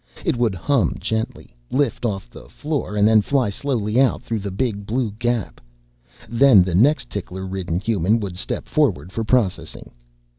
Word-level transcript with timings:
It 0.25 0.35
would 0.35 0.55
hum 0.55 0.95
gently, 0.97 1.51
lift 1.69 2.05
off 2.07 2.27
the 2.27 2.49
floor 2.49 2.95
and 2.95 3.07
then 3.07 3.21
fly 3.21 3.51
slowly 3.51 3.99
out 4.01 4.23
through 4.23 4.39
the 4.39 4.49
big 4.49 4.83
blue 4.83 5.11
gap. 5.19 5.61
Then 6.27 6.63
the 6.63 6.73
next 6.73 7.11
tickler 7.11 7.45
ridden 7.45 7.79
human 7.79 8.19
would 8.19 8.35
step 8.35 8.67
forward 8.67 9.11
for 9.11 9.23
processing. 9.23 9.91